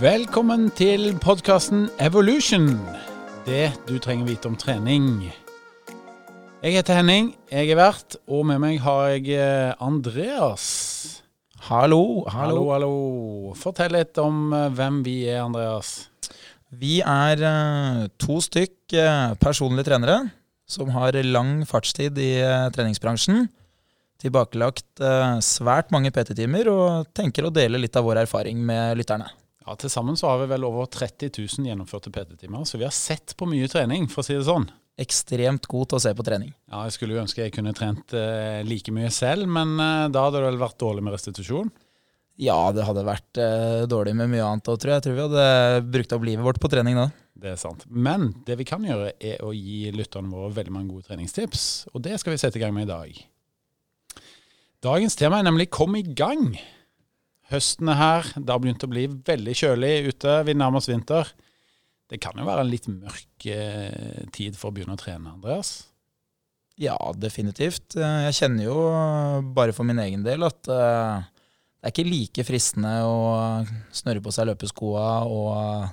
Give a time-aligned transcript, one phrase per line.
[0.00, 2.70] Velkommen til podkasten Evolution.
[3.44, 5.26] Det du trenger vite om trening.
[6.62, 10.64] Jeg heter Henning, jeg er vert, og med meg har jeg eh, Andreas.
[11.68, 12.94] Hallo, Hallo, hallo.
[13.58, 16.06] Fortell litt om eh, hvem vi er, Andreas.
[16.72, 18.96] Vi er eh, to stykk
[19.42, 20.22] personlige trenere
[20.64, 22.32] som har lang fartstid i
[22.72, 23.44] treningsbransjen.
[24.22, 25.02] Tilbakelagt
[25.44, 29.28] svært mange PT-timer og tenker å dele litt av vår erfaring med lytterne.
[29.62, 32.94] Ja, Til sammen så har vi vel over 30 000 gjennomførte PT-timer, så vi har
[32.94, 34.66] sett på mye trening, for å si det sånn.
[35.00, 36.50] Ekstremt god til å se på trening.
[36.70, 40.26] Ja, Jeg skulle jo ønske jeg kunne trent eh, like mye selv, men eh, da
[40.26, 41.72] hadde det vel vært dårlig med restitusjon.
[42.42, 45.00] Ja, det hadde vært eh, dårlig med mye annet òg, tror jeg.
[45.00, 47.08] Jeg tror vi hadde brukt opp livet vårt på trening da.
[47.42, 47.84] Det er sant.
[47.88, 51.88] Men det vi kan gjøre, er å gi lytterne våre veldig mange gode treningstips.
[51.92, 53.22] Og det skal vi sette i gang med i dag.
[54.82, 56.58] Dagens tema er nemlig 'kom i gang'.
[57.52, 58.28] Høsten er her.
[58.36, 60.36] Det har begynt å bli veldig kjølig ute.
[60.48, 61.28] Vi nærmer oss vinter.
[62.12, 65.72] Det kan jo være en litt mørk eh, tid for å begynne å trene, Andreas.
[66.80, 67.96] Ja, definitivt.
[67.96, 68.76] Eh, Jeg kjenner jo
[69.56, 71.22] bare for min egen del at eh,
[71.82, 73.16] det er ikke like fristende å
[73.94, 75.88] snørre på seg løpeskoa og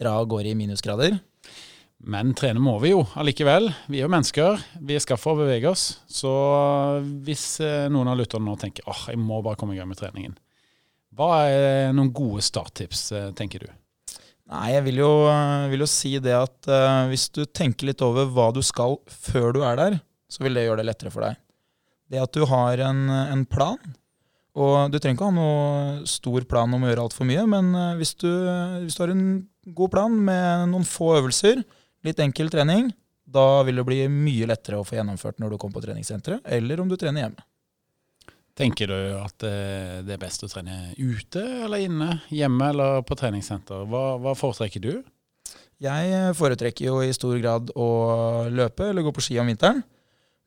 [0.00, 1.18] dra av gårde i minusgrader.
[2.06, 3.70] Men trene må vi jo allikevel.
[3.88, 4.60] Vi er jo mennesker.
[4.84, 5.86] Vi er skapt for å bevege oss.
[6.06, 6.30] Så
[7.26, 9.98] hvis eh, noen av lytterne nå tenker åh, jeg må bare komme i gang med
[10.00, 10.36] treningen,
[11.16, 13.70] hva er noen gode starttips, eh, tenker du?
[14.52, 15.10] Nei, jeg vil jo,
[15.72, 19.56] vil jo si det at uh, hvis du tenker litt over hva du skal før
[19.56, 19.96] du er der,
[20.30, 21.40] så vil det gjøre det lettere for deg.
[22.06, 23.80] Det at du har en, en plan,
[24.56, 27.96] og du trenger ikke ha noe stor plan om å gjøre altfor mye, men eh,
[27.98, 28.30] hvis du,
[28.84, 29.26] hvis du har en
[29.80, 31.64] god plan med noen få øvelser,
[32.06, 32.92] litt enkel trening,
[33.26, 36.80] da vil det bli mye lettere å få gjennomført når du kommer på treningssenteret, eller
[36.80, 37.46] om du trener hjemme.
[38.56, 43.18] Tenker du at eh, det er best å trene ute eller inne, hjemme eller på
[43.18, 43.84] treningssenter?
[43.90, 44.92] Hva, hva foretrekker du?
[45.84, 47.88] Jeg foretrekker jo i stor grad å
[48.48, 49.82] løpe eller gå på ski om vinteren.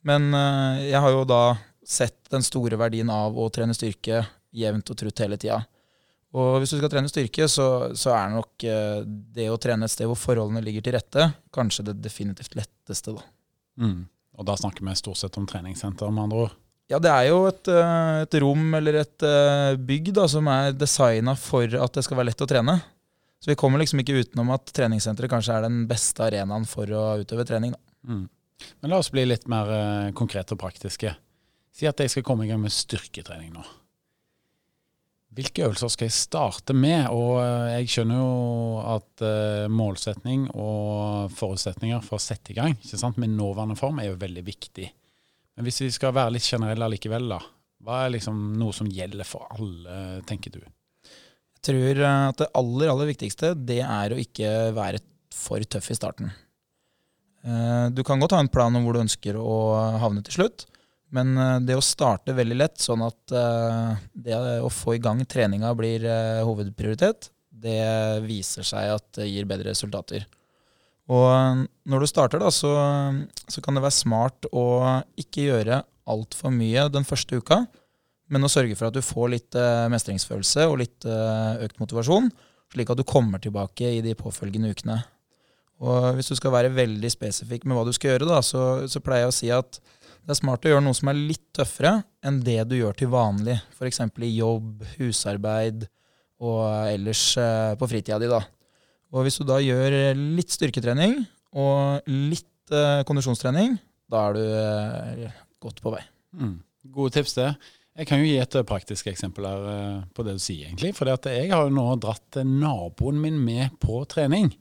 [0.09, 1.43] Men eh, jeg har jo da
[1.85, 4.23] sett den store verdien av å trene styrke
[4.57, 5.59] jevnt og trutt hele tida.
[6.37, 7.67] Og hvis du skal trene styrke, så,
[7.97, 11.87] så er nok eh, det å trene et sted hvor forholdene ligger til rette, kanskje
[11.89, 13.25] det definitivt letteste, da.
[13.81, 14.01] Mm.
[14.39, 16.57] Og da snakker vi stort sett om treningssenter, med andre ord.
[16.89, 20.73] Ja, det er jo et, eh, et rom eller et eh, bygg da, som er
[20.73, 22.79] designa for at det skal være lett å trene.
[23.39, 27.03] Så vi kommer liksom ikke utenom at treningssenteret kanskje er den beste arenaen for å
[27.21, 27.75] utøve trening.
[27.77, 28.09] Da.
[28.09, 28.25] Mm.
[28.81, 31.13] Men la oss bli litt mer eh, konkrete og praktiske.
[31.69, 33.67] Si at jeg skal komme i gang med styrketrening nå.
[35.37, 37.05] Hvilke øvelser skal jeg starte med?
[37.13, 37.37] Og
[37.69, 39.23] jeg skjønner jo at
[39.71, 43.21] målsetning og forutsetninger for å sette i gang ikke sant?
[43.21, 44.89] med nåværende form er jo veldig viktig.
[45.59, 47.37] Men hvis vi skal være litt generelle allikevel, da.
[47.83, 50.61] Hva er liksom noe som gjelder for alle, tenker du?
[50.63, 55.01] Jeg tror eh, at det aller, aller viktigste det er å ikke være
[55.35, 56.31] for tøff i starten.
[57.43, 59.57] Eh, Du kan godt ha en plan om hvor du ønsker å
[59.99, 60.63] havne til slutt,
[61.11, 63.35] men eh, det å starte veldig lett, sånn at
[64.15, 66.07] det å få i gang treninga blir
[66.47, 67.83] hovedprioritet, det
[68.23, 70.23] viser seg at det gir bedre resultater.
[71.09, 72.71] Og når du starter, da, så,
[73.49, 74.65] så kan det være smart å
[75.17, 77.63] ikke gjøre altfor mye den første uka,
[78.29, 82.29] men å sørge for at du får litt eh, mestringsfølelse og litt eh, økt motivasjon,
[82.69, 84.99] slik at du kommer tilbake i de påfølgende ukene.
[85.81, 89.01] Og hvis du skal være veldig spesifikk med hva du skal gjøre, da, så, så
[89.01, 89.79] pleier jeg å si at
[90.19, 93.09] det er smart å gjøre noe som er litt tøffere enn det du gjør til
[93.09, 93.55] vanlig.
[93.73, 94.03] F.eks.
[94.05, 95.87] i jobb, husarbeid
[96.45, 98.29] og ellers eh, på fritida di.
[98.29, 98.43] da.
[99.09, 99.95] Og hvis du da gjør
[100.37, 101.17] litt styrketrening
[101.57, 103.77] og litt eh, kondisjonstrening,
[104.09, 106.03] da er du eh, godt på vei.
[106.37, 106.59] Mm.
[106.93, 107.49] Gode tips, det.
[107.99, 110.93] Jeg kan jo gi et eh, praktisk eksempel her eh, på det du sier, egentlig.
[110.97, 114.53] For jeg har jo nå dratt eh, naboen min med på trening.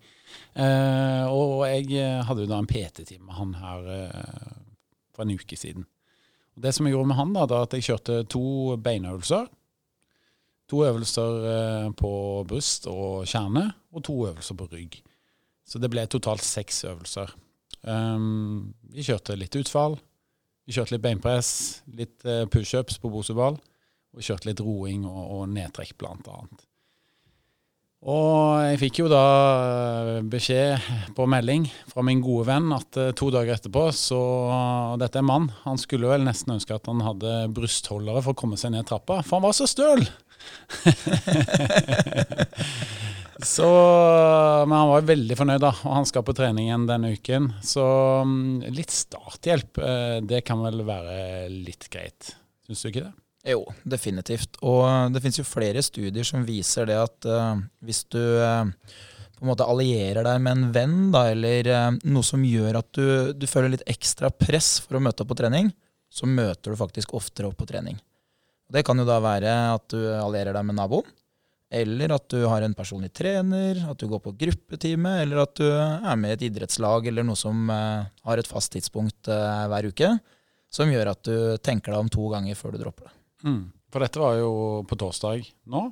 [0.58, 4.58] Eh, og jeg hadde jo da en PT-time med han her eh,
[5.14, 5.86] for en uke siden.
[6.56, 9.46] Og det som jeg gjorde med han, da, da at jeg kjørte to beinøvelser.
[10.68, 12.12] To øvelser eh, på
[12.48, 14.98] bryst og kjerne, og to øvelser på rygg.
[15.68, 17.32] Så det ble totalt seks øvelser.
[17.88, 19.96] Um, vi kjørte litt utfall,
[20.68, 21.50] vi kjørte litt beinpress,
[21.96, 26.67] litt eh, pushups på Bosuball, og vi kjørte litt roing og, og nedtrekk, blant annet.
[28.06, 29.22] Og jeg fikk jo da
[30.06, 30.78] eh, beskjed
[31.16, 34.20] på melding fra min gode venn at eh, to dager etterpå så
[35.02, 35.48] Dette er en mann.
[35.64, 39.18] Han skulle vel nesten ønske at han hadde brystholdere for å komme seg ned trappa,
[39.26, 40.06] for han var så støl!
[43.54, 45.74] så Men han var veldig fornøyd, da.
[45.82, 47.50] Og han skal på trening igjen denne uken.
[47.66, 47.82] Så
[48.22, 52.36] mm, litt starthjelp, eh, det kan vel være litt greit.
[52.68, 53.16] Syns du ikke det?
[53.48, 54.58] Jo, definitivt.
[54.66, 58.68] Og det finnes jo flere studier som viser det at uh, hvis du uh,
[59.38, 62.90] på en måte allierer deg med en venn, da, eller uh, noe som gjør at
[62.98, 65.72] du, du, føler litt ekstra press for å møte opp på trening,
[66.12, 67.96] så møter du faktisk oftere opp på trening.
[68.68, 71.14] Det kan jo da være at du allierer deg med naboen,
[71.72, 75.66] eller at du har en personlig trener, at du går på gruppetime, eller at du
[75.68, 80.14] er med i et idrettslag eller noe som har et fast tidspunkt hver uke,
[80.72, 83.17] som gjør at du tenker deg om to ganger før du dropper det.
[83.44, 83.64] Mm.
[83.92, 84.52] For dette var jo
[84.88, 85.82] på torsdag nå,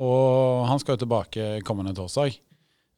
[0.00, 2.36] og han skal jo tilbake kommende torsdag.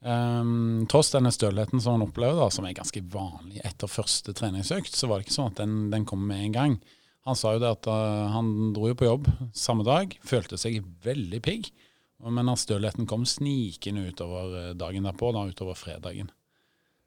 [0.03, 4.97] Um, tross denne stølheten som han opplever, da, som er ganske vanlig etter første treningsøkt,
[4.99, 6.77] så var det ikke sånn at den, den kom med en gang.
[7.29, 10.83] Han sa jo det at uh, han dro jo på jobb samme dag, følte seg
[11.07, 11.71] veldig pigg.
[12.23, 16.29] Men at stølheten kom snikende utover eh, dagen derpå, da utover fredagen.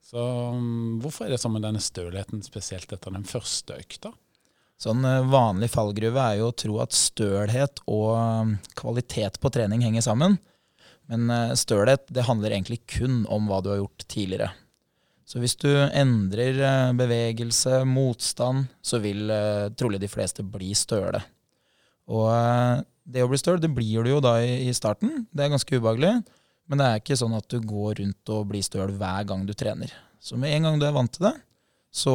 [0.03, 4.11] Så um, hvorfor er det sånn med denne stølheten, spesielt etter den første økta?
[4.81, 9.86] Sånn eh, vanlig fallgruve er jo å tro at stølhet og um, kvalitet på trening
[9.86, 10.38] henger sammen.
[11.10, 14.51] Men eh, stølhet det handler egentlig kun om hva du har gjort tidligere.
[15.25, 19.31] Så hvis du endrer eh, bevegelse, motstand, så vil
[19.80, 21.24] trolig de fleste bli støle.
[22.12, 22.30] Og
[23.10, 25.24] det å bli støl, det blir du jo da i starten.
[25.33, 26.19] Det er ganske ubehagelig.
[26.69, 29.54] Men det er ikke sånn at du går rundt og blir støl hver gang du
[29.57, 29.89] trener.
[30.22, 31.33] Så med en gang du er vant til det,
[31.94, 32.13] så,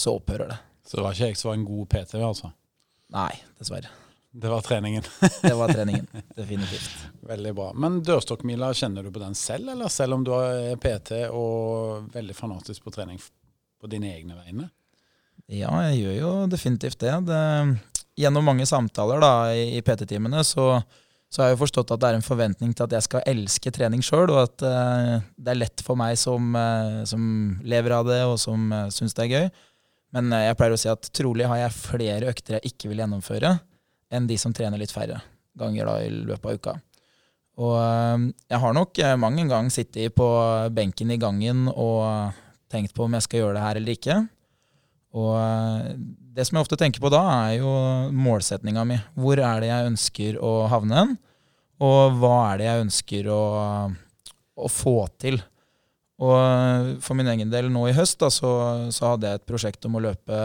[0.00, 0.58] så opphører det.
[0.84, 2.50] Så det var ikke jeg som var en god PT, altså?
[3.14, 3.92] Nei, dessverre.
[4.34, 5.04] Det var treningen.
[5.42, 6.90] det var treningen, definitivt.
[7.28, 7.70] Veldig bra.
[7.78, 12.36] Men dørstokkmila, kjenner du på den selv, eller selv om du er PT og veldig
[12.36, 13.20] fanatisk på trening
[13.80, 14.68] på dine egne vegne?
[15.46, 17.14] Ja, jeg gjør jo definitivt det.
[17.28, 17.42] det
[18.18, 20.78] gjennom mange samtaler da, i PT-timene så,
[21.28, 24.04] så, har jeg forstått at det er en forventning til at jeg skal elske trening
[24.04, 27.24] sjøl, og at uh, det er lett for meg som, uh, som
[27.66, 29.48] lever av det og som uh, syns det er gøy,
[30.14, 33.02] men eh, jeg pleier å si at trolig har jeg flere økter jeg ikke vil
[33.02, 33.54] gjennomføre,
[34.14, 35.20] enn de som trener litt færre
[35.58, 36.76] ganger da i løpet av uka.
[37.64, 40.28] Og eh, jeg har nok eh, mang en gang sittet på
[40.74, 42.34] benken i gangen og
[42.70, 44.20] tenkt på om jeg skal gjøre det her eller ikke.
[45.14, 45.34] Og
[46.34, 47.70] det som jeg ofte tenker på da, er jo
[48.10, 48.96] målsetninga mi.
[49.14, 51.12] Hvor er det jeg ønsker å havne hen?
[51.84, 53.42] Og hva er det jeg ønsker å,
[54.58, 55.38] å få til?
[56.18, 56.34] Og
[57.02, 58.50] for min egen del nå i høst da, så,
[58.94, 60.38] så, hadde jeg et prosjekt om å løpe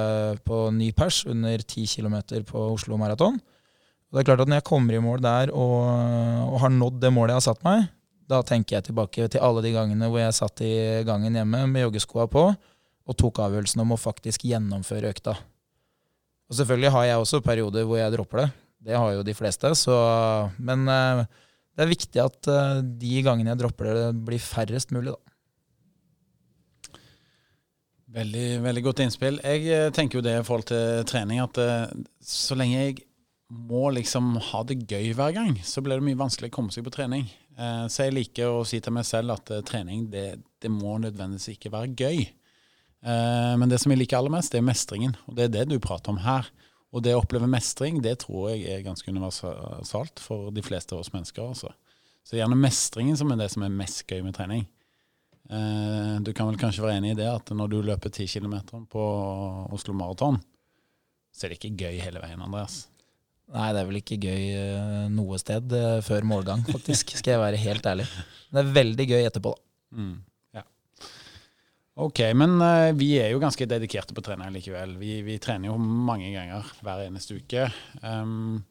[0.47, 2.17] på ny pers under 10 km
[2.49, 3.39] på Oslo Maraton.
[4.09, 5.77] Det er klart at Når jeg kommer i mål der og,
[6.47, 7.85] og, har nådd det målet jeg har satt meg,
[8.29, 10.73] da tenker jeg tilbake til alle de gangene hvor jeg satt i
[11.05, 12.49] gangen hjemme med joggeskoa på
[13.09, 15.33] og tok avgjørelsen om å faktisk gjennomføre økta.
[16.49, 18.49] Og Selvfølgelig har jeg også perioder hvor jeg dropper det.
[18.89, 19.71] Det har jo de fleste.
[19.77, 19.95] Så,
[20.61, 21.23] men eh,
[21.75, 25.13] det er viktig at eh, de gangene jeg dropper det, blir færrest mulig.
[25.13, 25.35] da.
[28.09, 29.37] Veldig, veldig godt innspill.
[29.43, 31.91] Jeg eh, tenker jo det i forhold til trening at uh,
[32.25, 32.95] så lenge jeg
[33.69, 36.87] må liksom ha det gøy hver gang, så blir det mye vanskeligere å komme seg
[36.87, 37.27] på trening.
[37.53, 41.53] Uh, så jeg liker å si til meg selv at trening det, det, må nødvendigvis
[41.53, 42.25] ikke være gøy.
[42.99, 45.13] men det som jeg liker aller mest, det er mestringen.
[45.29, 46.49] Og det er det du prater om her.
[46.91, 51.05] Og det å oppleve mestring, det tror jeg er ganske universalt for de fleste av
[51.05, 51.45] oss mennesker.
[51.45, 51.71] Også.
[52.27, 54.65] Så gjerne mestringen som er det som er mest gøy med trening.
[55.49, 58.85] Eh, du kan vel kanskje være enig i det at når du løper 10 km
[58.89, 59.03] på
[59.73, 60.37] Oslo Maraton,
[61.33, 62.83] så er det ikke gøy hele veien, Andreas?
[63.49, 67.15] Nei, det er vel ikke gøy uh, noe sted uh, før målgang, faktisk.
[67.17, 68.05] Skal jeg være helt ærlig.
[68.49, 69.65] Det er veldig gøy etterpå, da.
[69.97, 70.11] Mm,
[70.53, 70.61] ja.
[72.05, 72.53] Ok, men
[72.99, 74.93] vi er jo ganske dedikerte på trening likevel.
[75.01, 77.65] Vi, vi, trener jo mange ganger hver eneste uke.
[78.05, 78.61] Um,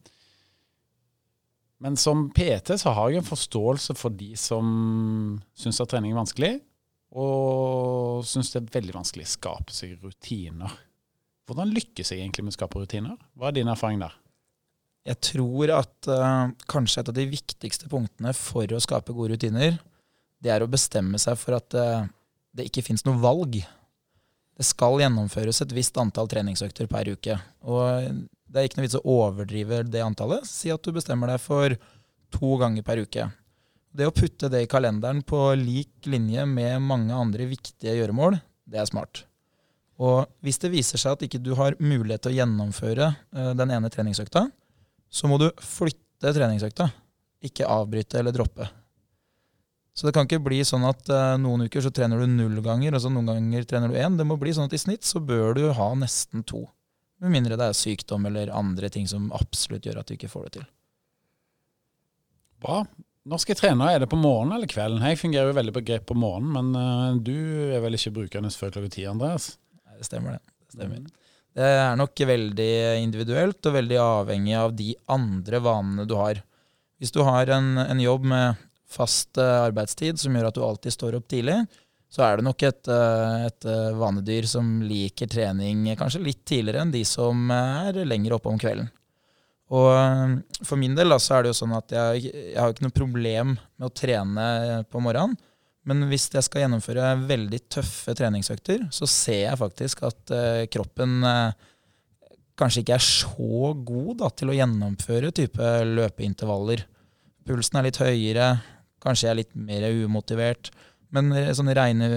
[1.83, 4.65] men som PT så har jeg en forståelse for de som
[5.59, 6.55] syns at trening er vanskelig,
[7.17, 10.75] og syns det er veldig vanskelig å skape seg rutiner.
[11.49, 13.15] Hvordan lykkes jeg egentlig med å skape rutiner?
[13.33, 14.13] Hva er din erfaring der?
[15.09, 19.79] Jeg tror at uh, kanskje et av de viktigste punktene for å skape gode rutiner,
[20.39, 22.05] det er å bestemme seg for at uh,
[22.53, 23.57] det ikke fins noe valg.
[24.59, 27.39] Det skal gjennomføres et visst antall treningsøkter per uke.
[27.63, 30.45] Og det er ikke noe vits å overdrive det antallet.
[30.49, 31.73] Si at du bestemmer deg for
[32.35, 33.29] to ganger per uke.
[33.89, 38.37] Det å putte det i kalenderen på lik linje med mange andre viktige gjøremål,
[38.69, 39.23] det er smart.
[39.99, 43.73] Og hvis det viser seg at ikke du har mulighet til å gjennomføre uh, den
[43.75, 44.45] ene treningsøkta,
[45.09, 46.87] så må du flytte treningsøkta,
[47.49, 48.69] ikke avbryte eller droppe.
[49.97, 52.95] Så det kan ikke bli sånn at uh, noen uker så trener du null ganger,
[52.95, 54.15] og så noen ganger trener du én.
[54.15, 56.63] Det må bli sånn at i snitt så bør du ha nesten to.
[57.19, 60.45] Med mindre det er sykdom eller andre ting som absolutt gjør at du ikke får
[60.45, 60.69] det til.
[62.63, 62.83] Bra.
[63.29, 63.87] Når skal jeg trene?
[63.93, 65.03] Er det på morgenen eller kvelden?
[65.05, 67.35] Jeg fungerer jo veldig på grep på morgenen, men uh, du
[67.75, 69.51] er vel ikke brukernes før klokka ti, Andreas?
[69.83, 70.41] Nei, det stemmer det.
[70.65, 71.03] Det stemmer.
[71.59, 72.71] Det er nok veldig
[73.03, 76.41] individuelt og veldig avhengig av de andre vanene du har.
[76.99, 80.95] Hvis du har en, en jobb med fast eh, arbeidstid som gjør at du alltid
[80.95, 81.57] står opp tidlig,
[82.09, 86.85] så er det nok et, eh, et, eh, vanedyr som liker trening kanskje litt tidligere
[86.85, 88.89] enn de som er lenger oppe om kvelden.
[89.69, 92.87] Og for min del da, så er det jo sånn at jeg, jeg har ikke
[92.87, 94.45] noe problem med å trene
[94.89, 95.37] på morgenen.
[95.89, 101.21] Men hvis jeg skal gjennomføre veldig tøffe treningsøkter, så ser jeg faktisk at uh, kroppen
[101.25, 101.53] uh,
[102.59, 106.83] kanskje ikke er så god da, til å gjennomføre type løpeintervaller.
[107.47, 108.51] Pulsen er litt høyere,
[109.01, 110.71] kanskje jeg er litt mer umotivert.
[111.15, 112.09] Men eh, sånne rene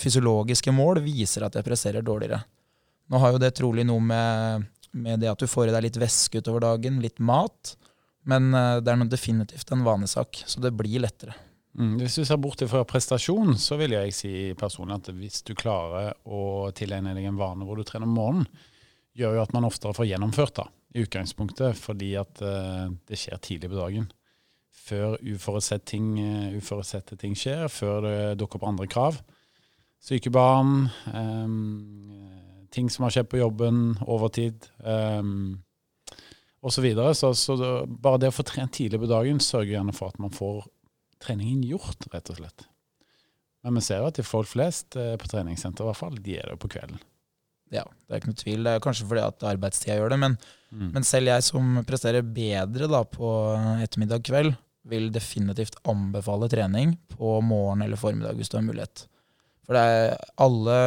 [0.00, 2.38] fysiologiske mål viser at jeg presserer dårligere.
[3.12, 5.98] Nå har jo det trolig noe med, med det at du får i deg litt
[6.00, 7.74] væske utover dagen, litt mat.
[8.24, 11.34] Men det er definitivt en vanesak, så det blir lettere.
[11.74, 15.56] Mm, hvis du ser bort fra prestasjon, så vil jeg si personlig at hvis du
[15.58, 18.46] klarer å tilegne deg en vane hvor du trener om morgenen,
[19.14, 23.42] gjør jo at man oftere får gjennomført da, i utgangspunktet, fordi at uh, det skjer
[23.42, 24.08] tidlig på dagen.
[24.84, 29.18] Før uforutsette ting, uh, uforutsette ting skjer, før det dukker opp andre krav.
[30.02, 31.68] Syke barn, um,
[32.74, 34.66] ting som har skjedd på jobben, overtid.
[34.82, 35.62] Um,
[36.64, 37.14] og så, videre.
[37.14, 40.32] så, så bare det å få trent tidlig på dagen sørger gjerne for at man
[40.34, 40.64] får
[41.24, 42.66] treningen gjort, rett og slett.
[43.64, 46.38] Men vi ser jo at de folk flest eh, på treningssenter i hvert fall, de
[46.40, 47.00] er det på kvelden.
[47.72, 48.66] Ja, det er ikke noe tvil.
[48.66, 50.36] Det er kanskje fordi at arbeidstida gjør det, men,
[50.70, 50.90] mm.
[50.92, 53.30] men, selv jeg som presterer bedre da på
[53.84, 54.52] ettermiddag kveld,
[54.84, 59.06] vil definitivt anbefale trening på morgen eller formiddag hvis du har mulighet.
[59.64, 60.78] For er, alle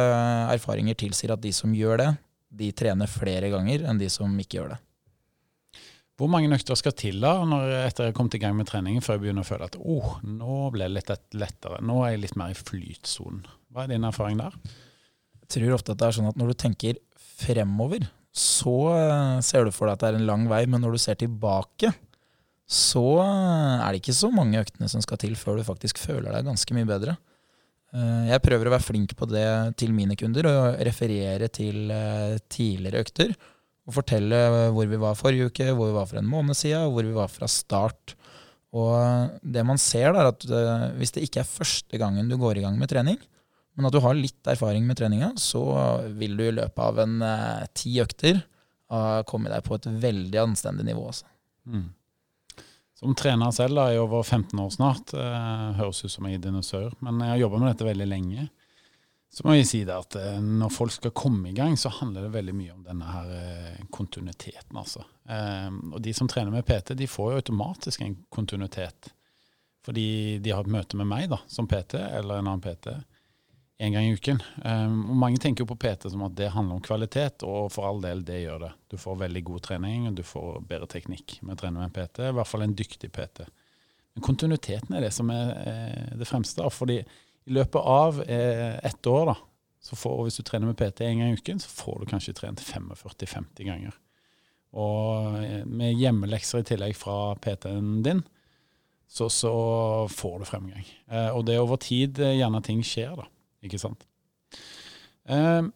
[0.54, 2.10] erfaringer tilsier at de som gjør det,
[2.58, 4.78] de trener flere ganger enn de som ikke gjør det.
[6.18, 9.02] Hvor mange økter skal til da, når etter jeg har kommet i gang med treningen,
[9.04, 12.22] før jeg begynner å føle at oh, nå ble det litt lettere, nå er jeg
[12.24, 13.44] litt mer i flytsonen?
[13.70, 14.56] Hva er din erfaring der?
[15.44, 16.98] Jeg tror ofte at det er sånn at når du tenker
[17.38, 20.96] fremover, så eh, ser du for deg at det er en lang vei, men når
[20.96, 21.92] du ser tilbake,
[22.68, 26.32] så eh, er det ikke så mange øktene som skal til før du faktisk føler
[26.34, 27.14] deg ganske mye bedre.
[27.96, 29.46] Eh, jeg prøver å være flink på det
[29.80, 31.88] til mine kunder og referere til
[32.52, 33.32] tidligere økter
[33.88, 34.38] og fortelle
[34.76, 37.30] hvor vi var forrige uke, hvor vi var for en måned siden, hvor vi var
[37.32, 38.12] fra start.
[38.76, 42.60] Og det man ser, er at eh, hvis det ikke er første gangen du går
[42.60, 43.16] i gang med trening,
[43.78, 45.62] men at du har litt erfaring med treninga, så
[46.18, 48.42] vil du i løpet av en eh, ti økter
[48.90, 51.06] uh, komme deg på et veldig anstendig nivå.
[51.12, 51.28] Altså.
[51.68, 51.86] Mm.
[52.98, 56.46] Som trener selv da, i over 15 år snart, uh, høres ut som jeg er
[56.48, 58.48] dinosaur, men jeg har jobba med dette veldig lenge.
[59.30, 62.24] Så må vi si det at eh, når folk skal komme i gang, så handler
[62.24, 65.04] det veldig mye om denne her eh, kontinuiteten, altså.
[65.28, 69.12] Eh, og de som trener med PT, de får jo automatisk en kontinuitet.
[69.84, 70.08] Fordi
[70.42, 72.96] de har et møte med meg da, som PT, eller en annen PT,
[73.78, 74.40] en gang i uken.
[74.66, 78.00] og mange tenker jo på PT som at det handler om kvalitet, og for all
[78.02, 78.72] del, det gjør det.
[78.90, 81.94] Du får veldig god trening, og du får bedre teknikk med å trene med en
[81.94, 82.26] PT.
[82.26, 83.46] I hvert fall en dyktig PT.
[84.16, 86.66] Men kontinuiteten er det som er det fremste.
[86.74, 86.98] fordi
[87.48, 89.36] i løpet av eh, ett år, da,
[89.94, 92.60] får, hvis du trener med PT en gang i uken, så får du kanskje trent
[92.60, 93.94] 45-50 ganger.
[94.76, 98.20] Og eh, med hjemmelekser i tillegg fra PT-en din,
[99.08, 99.52] så, så,
[100.12, 100.84] får du fremgang.
[101.08, 103.28] Eh, og det er over tid eh, gjerne ting skjer, da.
[103.68, 104.06] Ikke sant.
[105.28, 105.66] Eh,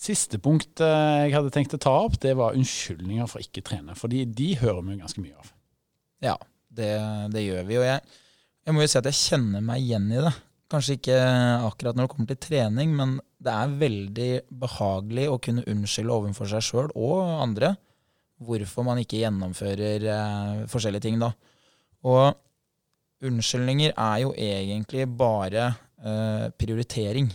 [0.00, 3.96] siste punkt eh, jeg hadde tenkt å ta opp, det var unnskyldninger for ikke trene.
[3.98, 5.52] Fordi de hører vi ganske mye av.
[6.24, 6.38] Ja,
[6.72, 6.94] det,
[7.34, 7.78] det gjør vi.
[7.82, 8.16] Og jeg,
[8.66, 10.34] jeg må jo si at jeg kjenner meg igjen i det.
[10.72, 11.18] Kanskje ikke
[11.68, 14.30] akkurat når det kommer til trening, men det er veldig
[14.62, 17.74] behagelig å kunne unnskylde overfor seg sjøl og andre
[18.42, 21.30] hvorfor man ikke gjennomfører eh, forskjellige ting, da.
[22.08, 22.32] Og
[23.22, 25.68] unnskyldninger er jo egentlig bare
[26.04, 27.30] eh, prioritering.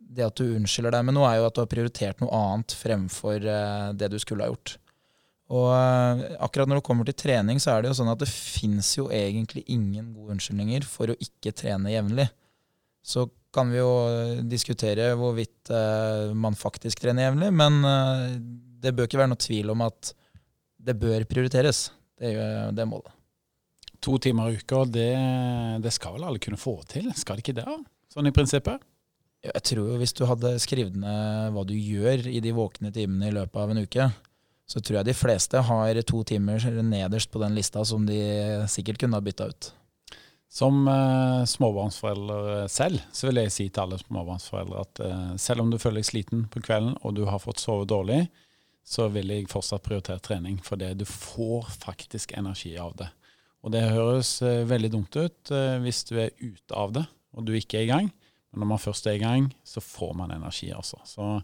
[0.00, 2.74] Det at du unnskylder deg med noe, er jo at du har prioritert noe annet
[2.76, 4.76] fremfor eh, det du skulle ha gjort.
[5.50, 8.30] Og eh, akkurat når det kommer til trening, så er det jo sånn at det
[8.30, 12.28] fins jo egentlig ingen gode unnskyldninger for å ikke trene jevnlig.
[13.02, 17.80] Så kan vi jo eh, diskutere hvorvidt uh, man faktisk trener jevnlig, men
[18.80, 20.12] det bør ikke være noe tvil om at
[20.80, 21.88] det bør prioriteres.
[22.16, 23.19] Det er jo det målet.
[24.00, 25.10] To timer i uka, det,
[25.84, 27.10] det, skal vel alle kunne få til?
[27.16, 27.66] Skal det ikke det,
[28.12, 28.80] sånn i prinsippet?
[29.44, 33.30] Jeg tror jo hvis du hadde skrevet ned hva du gjør i de våkne timene
[33.30, 34.08] i løpet av en uke,
[34.70, 38.20] så tror jeg de fleste har to timer nederst på den lista som de
[38.70, 39.70] sikkert kunne ha bytta ut.
[40.50, 45.70] Som eh, småbarnsforelder selv så vil jeg si til alle småbarnsforeldre at eh, selv om
[45.70, 48.24] du føler deg sliten på kvelden og du har fått sove dårlig,
[48.86, 53.10] så vil jeg fortsatt prioritere trening, for det du får faktisk energi av det.
[53.60, 57.04] Og det høres eh, veldig dumt ut eh, hvis du er ute av det
[57.36, 58.08] og du ikke er i gang,
[58.50, 60.98] men når man først er i gang, så får man energi, altså.
[61.06, 61.36] Så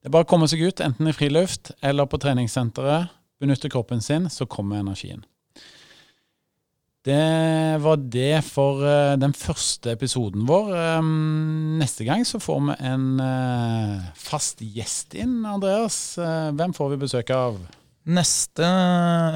[0.00, 3.12] Det er bare å komme seg ut, enten i friluft eller på treningssenteret.
[3.42, 5.20] Benytte kroppen sin, så kommer energien.
[7.04, 10.72] Det var det for eh, den første episoden vår.
[11.02, 13.06] Um, neste gang så får vi en
[14.16, 16.16] fast gjest inn, Andreas.
[16.16, 17.60] Hvem får vi besøk av?
[18.02, 18.66] Neste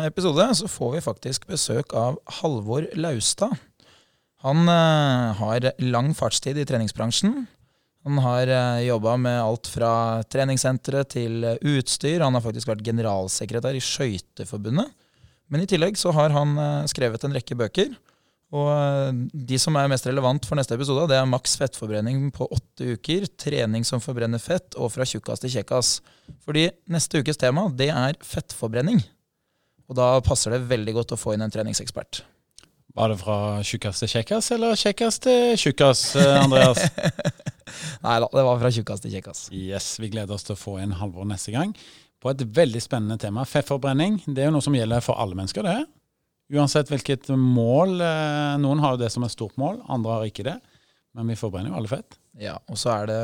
[0.09, 3.55] episode så får vi faktisk besøk av Halvor Laustad.
[4.43, 7.47] Han har lang fartstid i treningsbransjen.
[8.07, 12.23] Han har uh, jobba med alt fra treningssenteret til utstyr.
[12.23, 14.93] Han har faktisk vært generalsekretær i Skøyteforbundet.
[15.51, 17.93] Men i tillegg så har han eh, skrevet en rekke bøker.
[18.55, 19.17] Og eh,
[19.51, 23.27] de som er mest relevant for neste episode, det er maks fettforbrenning på åtte uker,
[23.41, 25.97] trening som forbrenner fett, og fra tjukkas til kjekkas.
[26.47, 29.03] Fordi neste ukes tema, det er fettforbrenning.
[29.91, 32.23] Og da passer det veldig godt å få inn en treningsekspert.
[32.97, 33.37] Var det fra
[33.67, 36.81] tjukkas til kjekkas, eller kjekkas til tjukkas, eh, Andreas?
[38.07, 39.47] Nei da, det var fra tjukkas til kjekkas.
[39.53, 41.75] Yes, vi gleder oss til å få inn Halvor neste gang
[42.23, 43.45] på et veldig spennende tema.
[43.45, 45.67] Fettforbrenning det er jo noe som gjelder for alle mennesker.
[45.67, 45.85] det.
[46.53, 47.99] Uansett hvilket mål.
[48.01, 50.57] Eh, noen har jo det som et stort mål, andre har ikke det.
[51.17, 52.19] Men vi forbrenner jo alle fett.
[52.39, 53.21] Ja, og så er det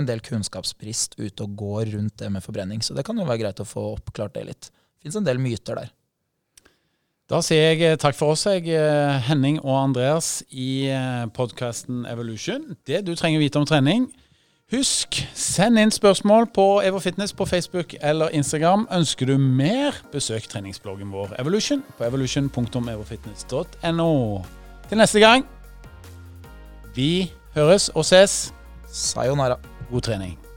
[0.00, 2.80] en del kunnskapsbrist ute og går rundt det med forbrenning.
[2.82, 4.70] Så det kan jo være greit å få oppklart det litt.
[4.70, 5.92] Det fins en del myter der.
[7.28, 10.88] Da sier jeg eh, takk for oss, jeg, eh, Henning og Andreas i
[11.36, 12.72] podkasten Evolution.
[12.88, 14.08] Det du trenger vite om trening.
[14.68, 18.84] Husk, send inn spørsmål på EvoFitness på Facebook eller Instagram.
[18.92, 24.42] Ønsker du mer, besøk treningsbloggen vår Evolution på evolution.evofitness.no.
[24.88, 25.48] Til neste gang,
[26.94, 28.54] vi høres og ses.
[28.92, 29.56] Sayonara.
[29.90, 30.47] God trening.